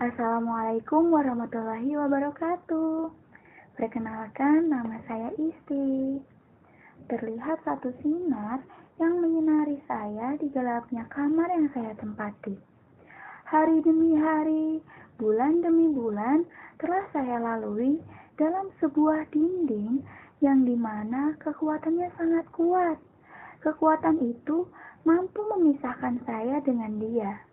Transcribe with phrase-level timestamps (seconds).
[0.00, 3.12] Assalamualaikum warahmatullahi wabarakatuh.
[3.76, 6.16] Perkenalkan, nama saya Isti.
[7.04, 8.64] Terlihat satu sinar
[8.96, 12.56] yang menyinari saya di gelapnya kamar yang saya tempati.
[13.44, 14.80] Hari demi hari,
[15.20, 16.48] bulan demi bulan,
[16.80, 18.00] telah saya lalui
[18.40, 20.00] dalam sebuah dinding
[20.40, 22.96] yang di mana kekuatannya sangat kuat.
[23.60, 24.64] Kekuatan itu
[25.04, 27.49] mampu memisahkan saya dengan dia.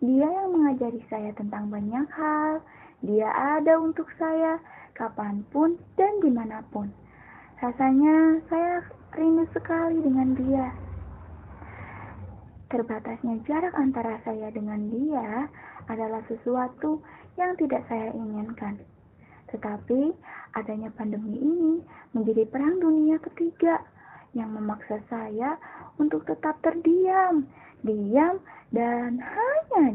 [0.00, 2.64] Dia yang mengajari saya tentang banyak hal.
[3.04, 3.28] Dia
[3.60, 4.56] ada untuk saya
[4.96, 6.88] kapan pun dan di mana pun.
[7.60, 8.80] Rasanya saya
[9.12, 10.72] rindu sekali dengan dia.
[12.72, 15.52] Terbatasnya jarak antara saya dengan dia
[15.90, 17.04] adalah sesuatu
[17.36, 18.80] yang tidak saya inginkan.
[19.52, 20.16] Tetapi
[20.56, 21.82] adanya pandemi ini
[22.16, 23.84] menjadi perang dunia ketiga
[24.32, 25.58] yang memaksa saya
[25.98, 27.44] untuk tetap terdiam,
[27.82, 28.38] diam,
[28.70, 29.18] dan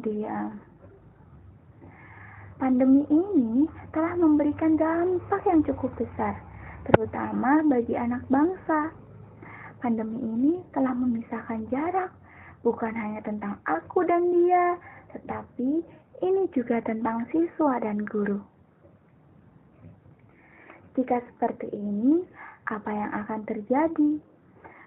[0.00, 0.56] diam.
[2.56, 6.40] Pandemi ini telah memberikan dampak yang cukup besar,
[6.88, 8.94] terutama bagi anak bangsa.
[9.84, 12.08] Pandemi ini telah memisahkan jarak,
[12.64, 14.80] bukan hanya tentang aku dan dia,
[15.12, 15.84] tetapi
[16.24, 18.40] ini juga tentang siswa dan guru.
[20.96, 22.24] Jika seperti ini,
[22.70, 24.10] apa yang akan terjadi?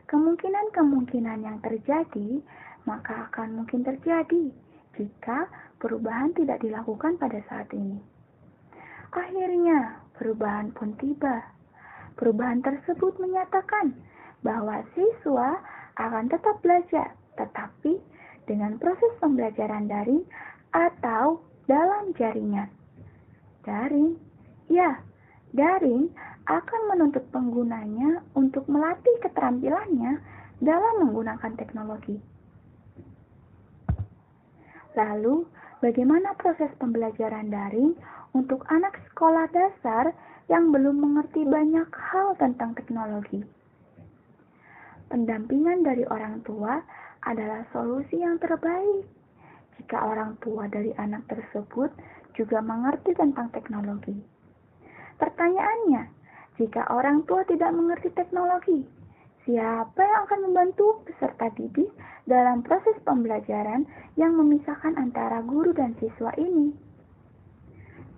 [0.08, 2.40] Kemungkinan-kemungkinan yang terjadi
[2.88, 4.56] maka akan mungkin terjadi
[4.98, 8.02] jika perubahan tidak dilakukan pada saat ini.
[9.14, 11.46] Akhirnya, perubahan pun tiba.
[12.18, 13.94] Perubahan tersebut menyatakan
[14.42, 15.62] bahwa siswa
[16.02, 18.02] akan tetap belajar, tetapi
[18.50, 20.26] dengan proses pembelajaran daring
[20.74, 22.68] atau dalam jaringan.
[23.64, 24.18] Daring,
[24.72, 24.98] ya,
[25.54, 26.10] daring
[26.48, 30.24] akan menuntut penggunanya untuk melatih keterampilannya
[30.64, 32.18] dalam menggunakan teknologi.
[34.98, 35.46] Lalu,
[35.78, 37.94] bagaimana proses pembelajaran daring
[38.34, 40.10] untuk anak sekolah dasar
[40.50, 43.46] yang belum mengerti banyak hal tentang teknologi?
[45.08, 46.82] Pendampingan dari orang tua
[47.30, 49.06] adalah solusi yang terbaik.
[49.78, 51.94] Jika orang tua dari anak tersebut
[52.34, 54.18] juga mengerti tentang teknologi.
[55.22, 56.10] Pertanyaannya,
[56.58, 58.82] jika orang tua tidak mengerti teknologi,
[59.46, 61.94] siapa yang akan membantu peserta didik
[62.28, 63.88] dalam proses pembelajaran
[64.20, 66.76] yang memisahkan antara guru dan siswa ini?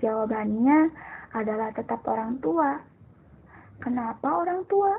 [0.01, 0.89] Jawabannya
[1.37, 2.81] adalah tetap orang tua.
[3.79, 4.97] Kenapa orang tua?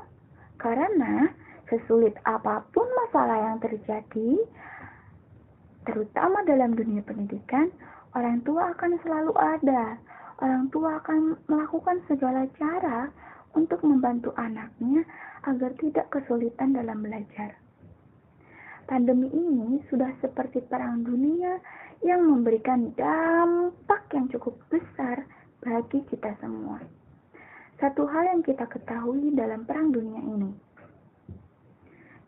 [0.55, 1.27] Karena
[1.67, 4.31] sesulit apa pun masalah yang terjadi,
[5.83, 7.67] terutama dalam dunia pendidikan,
[8.15, 9.99] orang tua akan selalu ada.
[10.41, 13.13] Orang tua akan melakukan segala cara
[13.53, 15.05] untuk membantu anaknya
[15.45, 17.60] agar tidak kesulitan dalam belajar.
[18.91, 21.63] Pandemi ini sudah seperti perang dunia
[22.03, 25.23] yang memberikan dampak yang cukup besar
[25.63, 26.83] bagi kita semua.
[27.79, 30.51] Satu hal yang kita ketahui dalam perang dunia ini,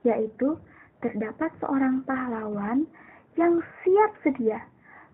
[0.07, 0.55] yaitu
[1.03, 2.87] terdapat seorang pahlawan
[3.35, 4.63] yang siap sedia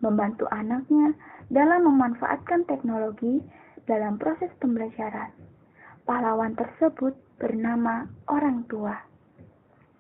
[0.05, 1.17] membantu anaknya
[1.49, 3.41] dalam memanfaatkan teknologi
[3.89, 5.33] dalam proses pembelajaran.
[6.05, 9.01] Pahlawan tersebut bernama orang tua.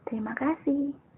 [0.05, 1.08] Terima kasih.